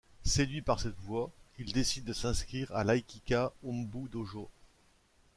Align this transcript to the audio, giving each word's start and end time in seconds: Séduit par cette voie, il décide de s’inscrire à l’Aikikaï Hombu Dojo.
Séduit 0.23 0.63
par 0.63 0.79
cette 0.79 0.99
voie, 1.01 1.29
il 1.59 1.73
décide 1.73 2.05
de 2.05 2.13
s’inscrire 2.13 2.71
à 2.75 2.83
l’Aikikaï 2.83 3.49
Hombu 3.63 4.09
Dojo. 4.09 4.49